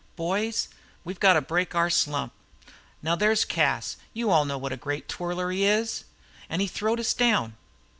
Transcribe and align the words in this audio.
"Boys, 0.15 0.67
we've 1.03 1.19
got 1.19 1.33
to 1.33 1.41
break 1.41 1.75
our 1.75 1.87
slump. 1.91 2.33
Now, 3.03 3.15
there's 3.15 3.45
Cas, 3.45 3.97
you 4.15 4.31
all 4.31 4.45
know 4.45 4.57
what 4.57 4.73
a 4.73 4.75
great 4.75 5.07
twirler 5.07 5.51
he 5.51 5.63
is. 5.63 6.05
An' 6.49 6.59
he 6.59 6.65
throwed 6.65 6.99
us 6.99 7.13
down. 7.13 7.55